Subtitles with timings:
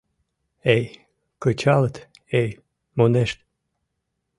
[0.73, 0.85] Эй,
[1.41, 1.95] кычалыт,
[2.41, 2.49] эй,
[2.97, 3.37] мунешт.